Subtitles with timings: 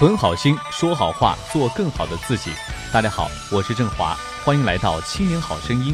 [0.00, 2.50] 存好心，说好话，做更好的自己。
[2.90, 5.92] 大家好，我是郑华，欢迎来到《青年好声音》。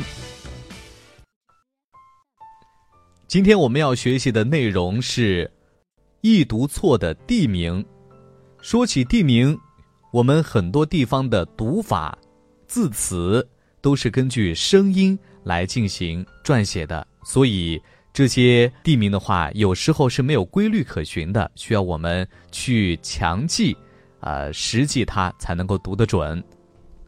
[3.27, 5.51] 今天我们要学习的内容是
[6.21, 7.85] 易读错的地名。
[8.61, 9.59] 说起地名，
[10.13, 12.17] 我们很多地方的读法、
[12.69, 13.45] 字词
[13.81, 17.83] 都是根据声音来进行撰写的，所以。
[18.13, 23.77] 这些地名的话，有时候是没有规律可循的，需要我们去强记，
[24.21, 26.43] 呃，实际它才能够读得准。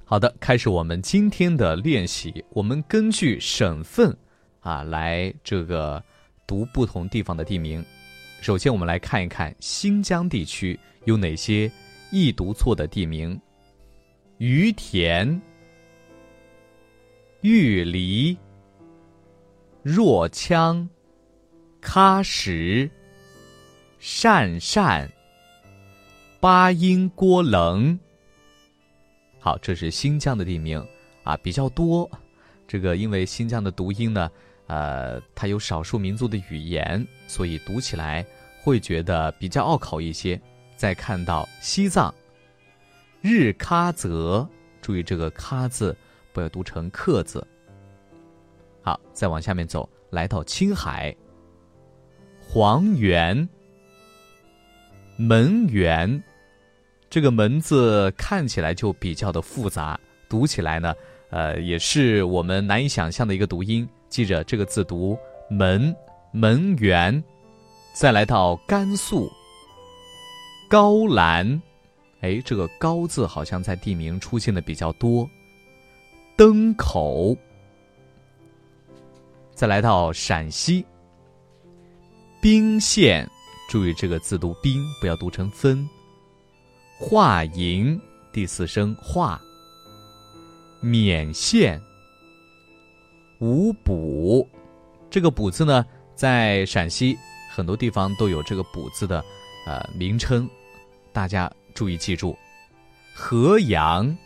[0.04, 2.44] 好的，开始我们今天的练习。
[2.50, 4.16] 我们根据省份
[4.60, 6.02] 啊来这个
[6.46, 7.84] 读不同地方的地名。
[8.40, 11.70] 首先，我们来看一看新疆地区有哪些
[12.10, 13.40] 易读错的地名：
[14.38, 15.40] 于田、
[17.40, 18.36] 玉梨、
[19.82, 20.86] 若羌。
[21.80, 22.90] 喀什、
[24.00, 25.08] 鄯善、
[26.40, 27.98] 巴音郭楞。
[29.40, 30.84] 好，这是新疆的地名
[31.24, 32.08] 啊，比较多。
[32.66, 34.30] 这个因为新疆的读音呢，
[34.68, 38.24] 呃，它有少数民族的语言，所以读起来
[38.62, 40.40] 会觉得比较拗口一些。
[40.76, 42.14] 再看到西藏，
[43.20, 44.46] 日喀则，
[44.80, 45.96] 注意这个“喀”字
[46.32, 47.44] 不要读成“克”字。
[48.80, 51.12] 好，再往下面走，来到青海。
[52.40, 53.48] 黄原、
[55.16, 56.22] 门源，
[57.10, 60.94] 这个“门”字看起来就比较的复杂，读起来呢，
[61.30, 63.88] 呃，也是我们难以想象的一个读音。
[64.08, 65.16] 记着这个字读
[65.50, 65.94] “门”，
[66.32, 67.22] 门源。
[67.94, 69.28] 再来到甘肃
[70.68, 71.60] 高兰，
[72.20, 75.28] 哎，这个“高”字好像在地名出现的比较多。
[76.36, 77.36] 登口。
[79.54, 80.84] 再来到陕西。
[82.40, 83.28] 宾县，
[83.68, 85.88] 注意这个字读“宾”，不要读成“分”。
[87.00, 87.98] 化银
[88.32, 89.40] 第四声“化”。
[90.82, 91.80] 勉县。
[93.38, 94.48] 五补，
[95.08, 97.16] 这个“补”字呢，在陕西
[97.54, 99.24] 很多地方都有这个“补”字的
[99.64, 100.50] 呃名称，
[101.12, 102.36] 大家注意记住。
[103.14, 104.16] 河阳。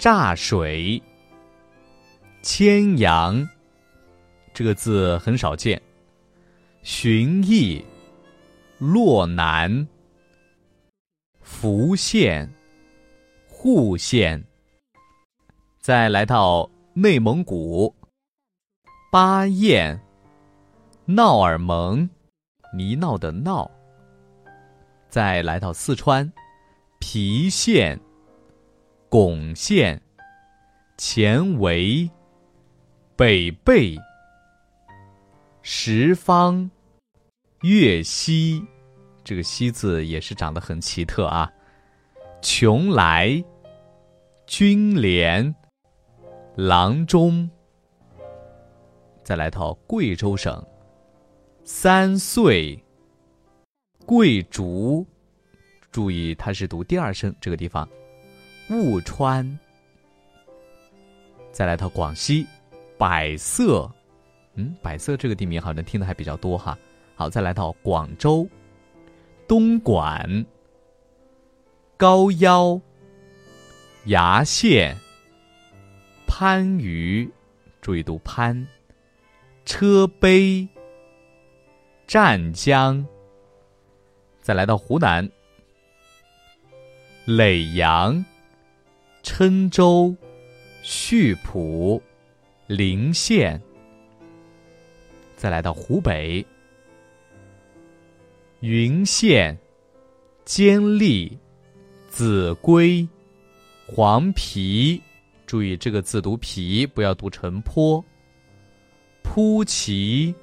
[0.00, 1.00] 柞水。
[2.42, 3.48] 千阳，
[4.52, 5.80] 这个字很少见。
[6.82, 7.84] 寻邑、
[8.78, 9.86] 洛南、
[11.50, 12.48] 福县、
[13.48, 14.44] 户县，
[15.80, 17.92] 再来到内蒙古
[19.10, 19.98] 巴彦、
[21.06, 22.08] 闹尔盟，
[22.72, 23.68] 泥闹的闹，
[25.08, 26.30] 再来到四川
[27.00, 27.98] 郫县、
[29.08, 30.00] 珙县、
[30.96, 32.08] 犍为、
[33.16, 33.98] 北碚。
[35.62, 36.70] 十方，
[37.62, 38.64] 岳西，
[39.28, 41.52] 这个“西”字也是长得很奇特啊。
[42.40, 43.44] 邛崃、
[44.46, 45.54] 军连、
[46.56, 47.46] 郎中，
[49.22, 50.66] 再来到贵州省，
[51.62, 52.82] 三岁、
[54.06, 55.06] 贵竹，
[55.90, 57.86] 注意它是读第二声，这个地方，
[58.70, 59.46] 雾川。
[61.52, 62.46] 再来到广西，
[62.96, 63.90] 百色。
[64.54, 66.78] 嗯，百色这个地名好像听的还比较多哈。
[67.14, 68.48] 好，再来到广州，
[69.48, 70.44] 东莞、
[71.96, 72.78] 高腰、
[74.04, 74.94] 崖县、
[76.26, 77.30] 番禺，
[77.80, 78.68] 注意读番、
[79.64, 80.68] 车陂、
[82.06, 83.06] 湛江。
[84.42, 85.26] 再来到湖南，
[87.26, 88.22] 耒阳、
[89.22, 90.14] 郴州、
[90.84, 92.02] 溆浦、
[92.66, 93.62] 临县。
[95.36, 96.44] 再来到湖北，
[98.60, 99.56] 云县、
[100.44, 101.38] 监利、
[102.10, 103.06] 秭归、
[103.86, 105.00] 黄陂，
[105.46, 108.04] 注意这个字读“皮”，不要读成“坡”。
[109.22, 110.34] 扑旗、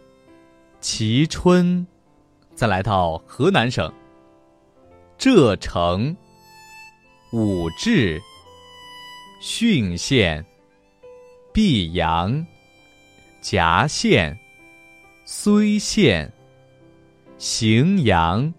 [0.80, 1.86] 蕲春，
[2.54, 3.92] 再来到河南省，
[5.18, 6.16] 柘城、
[7.34, 8.18] 武陟、
[9.42, 10.46] 浚县、
[11.54, 12.46] 泌阳、
[13.42, 14.38] 夹县。
[15.28, 16.32] 睢县、
[17.46, 18.52] 荥阳、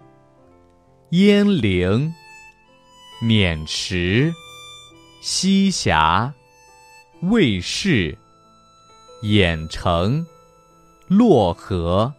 [1.11, 2.15] 鄢陵、
[3.21, 4.33] 渑池、
[5.21, 6.33] 栖霞、
[7.23, 8.17] 卫氏、
[9.25, 10.25] 郾城、
[11.09, 12.15] 漯河、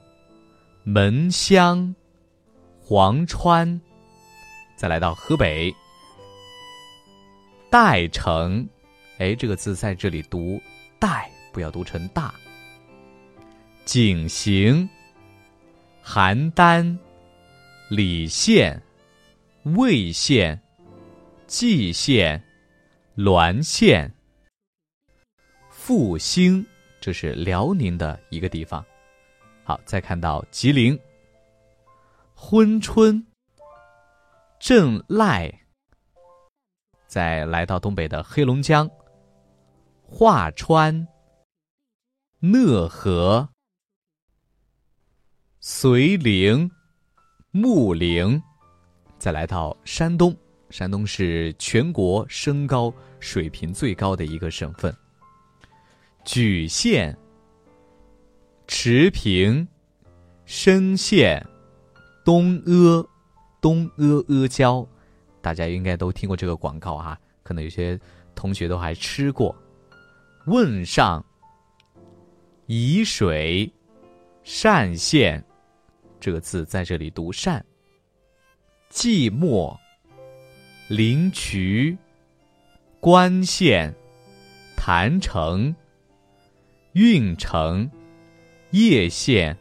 [0.84, 1.96] 门乡、
[2.82, 3.80] 黄川，
[4.76, 5.74] 再来到河北，
[7.72, 8.68] 代城，
[9.20, 10.62] 哎，这个字在这里读
[11.00, 12.36] “代”，不要读成“大”。
[13.88, 14.90] 景行、
[16.10, 16.98] 邯郸、
[17.90, 18.82] 礼县、
[19.76, 20.58] 魏县、
[21.48, 22.42] 蓟县、
[23.18, 24.10] 滦县、
[25.70, 26.66] 复兴，
[27.02, 28.84] 这是辽宁的一个地方。
[29.66, 30.98] 好，再看到吉林、
[32.38, 33.28] 珲春、
[34.62, 35.54] 镇赖，
[37.06, 38.90] 再来到东北的黑龙江、
[40.04, 41.06] 桦川、
[42.40, 43.50] 讷河、
[45.70, 46.72] 绥陵、
[47.52, 48.42] 穆陵，
[49.20, 50.34] 再来到山东，
[50.70, 54.96] 山东是全国身高水平最高的一个省份。
[56.24, 57.16] 莒县。
[58.66, 59.68] 池平、
[60.48, 61.46] 莘县、
[62.24, 63.06] 东阿、
[63.60, 64.88] 东阿阿胶，
[65.42, 68.00] 大家应该都听过这个广告啊，可能有些
[68.34, 69.54] 同学都还吃过。
[70.46, 71.24] 汶上、
[72.68, 73.70] 沂水、
[74.64, 75.44] 单县，
[76.28, 77.66] 这个字在这里读单。
[78.90, 79.80] 即墨、
[80.90, 81.98] 临渠、
[83.00, 83.96] 关县、
[84.76, 85.74] 郯城、
[86.92, 87.90] 运城。
[88.72, 89.58] 叶县、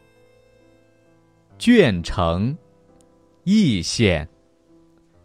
[1.57, 2.57] 鄄城、
[3.45, 4.27] 易县，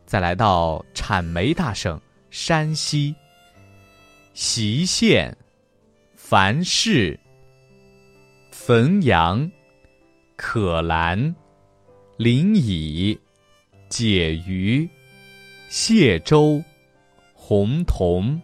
[0.06, 2.00] 再来到产煤大省
[2.30, 3.12] 山西，
[4.32, 5.36] 隰县、
[6.14, 7.18] 樊市、
[8.52, 9.50] 汾阳、
[10.36, 11.34] 可兰、
[12.16, 13.18] 临沂、
[13.88, 14.88] 解余、
[15.68, 16.62] 谢州、
[17.34, 18.40] 洪洞、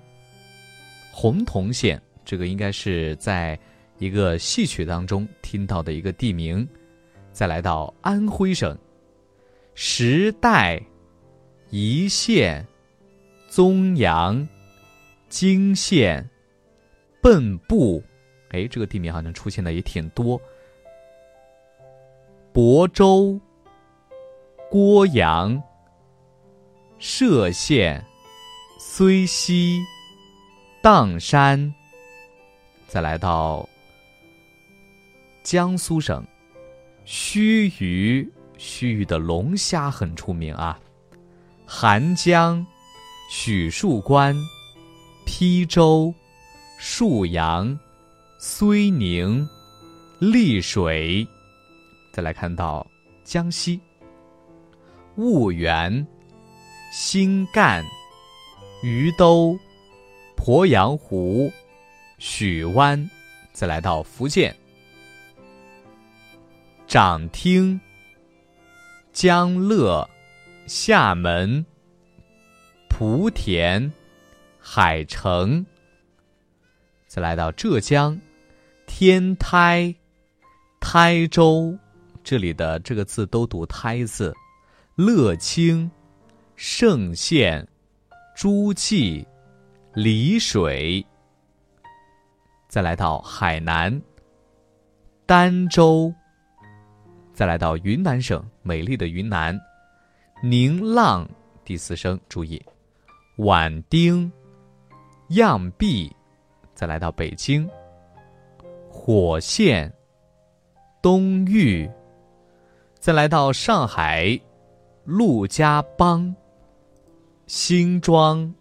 [1.13, 3.59] 洪洞县，这个应该是在。
[4.01, 6.65] 一个戏曲当中听到的一个地名，
[7.33, 8.79] 再来到安徽省，
[9.75, 10.81] 时代、
[11.71, 12.65] 宜县、
[13.49, 14.49] 宗阳、
[15.29, 16.25] 泾县、
[17.21, 18.01] 蚌埠，
[18.51, 20.41] 哎，这个地名好像出现的也挺多。
[22.53, 23.39] 亳州、
[24.71, 25.63] 郭阳、
[26.99, 28.05] 歙县、
[28.81, 29.79] 睢溪、
[30.83, 31.73] 砀山，
[32.89, 33.69] 再来到。
[35.45, 36.27] 江苏省，
[37.07, 38.29] 盱眙，
[38.59, 40.81] 盱眙的龙虾很出名啊。
[41.65, 42.67] 韩江、
[43.31, 44.35] 许树关、
[45.25, 46.13] 邳州、
[46.81, 47.79] 沭阳、
[48.41, 49.49] 睢宁、
[50.21, 51.27] 溧水，
[52.19, 52.85] 再来看到
[53.23, 53.81] 江西，
[55.17, 56.05] 婺源、
[56.91, 57.85] 新干、
[58.83, 59.57] 于都、
[60.37, 61.49] 鄱阳湖、
[62.19, 63.09] 许湾，
[63.53, 64.53] 再来到福建。
[66.89, 67.81] 长汀、
[69.13, 70.05] 江乐、
[70.67, 71.65] 厦门、
[72.89, 73.93] 莆田、
[74.59, 75.65] 海城，
[77.07, 78.21] 再来到浙江，
[78.89, 79.95] 天台、
[80.81, 81.79] 台州，
[82.29, 84.35] 这里的这个字都读“胎”字，
[84.97, 85.91] 乐清、
[86.57, 87.67] 盛县、
[88.37, 89.27] 诸暨、
[89.95, 91.03] 丽水，
[92.69, 93.99] 再来到海南，
[95.27, 96.13] 儋州。
[97.33, 99.59] 再来到云南省，美丽的云南，
[100.43, 101.27] 宁浪
[101.65, 102.63] 第四声，注意，
[103.39, 104.31] 畹町、
[105.29, 106.13] 漾濞，
[106.75, 107.67] 再来到北京，
[108.87, 109.91] 火县、
[111.01, 111.91] 东域，
[113.01, 114.39] 再来到上海，
[115.05, 116.35] 陆家浜、
[117.47, 118.53] 新庄，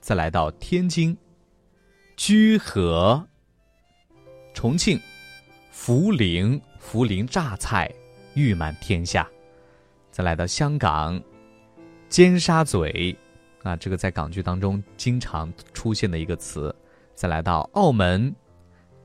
[0.00, 1.16] 再来到天津，
[2.16, 3.24] 居河、
[4.52, 5.00] 重庆、
[5.72, 7.90] 涪陵，涪陵榨菜。
[8.34, 9.26] 誉满天下，
[10.10, 11.18] 再来到香港，
[12.10, 13.16] 尖沙咀，
[13.62, 16.74] 啊，这个在港剧当中经常出现的一个词。
[17.14, 18.34] 再来到澳门，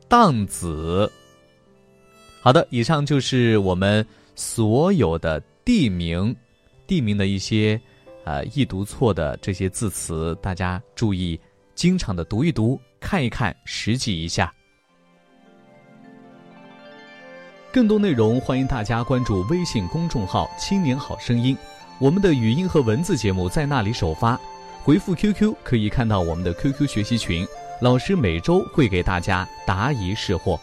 [0.09, 1.09] 荡子。
[2.41, 6.35] 好的，以上就是我们所有的地名，
[6.87, 7.79] 地名的一些
[8.23, 11.39] 呃易读错的这些字词，大家注意，
[11.75, 14.53] 经常的读一读，看一看，实际一下。
[17.71, 21.55] 更多内容，欢迎大家关注微信公众号“青年好声音”，
[22.01, 24.37] 我们的语音和文字节目在那里首发。
[24.83, 27.47] 回复 QQ 可以看到我们的 QQ 学习群，
[27.79, 30.59] 老师每周会给大家答疑释惑。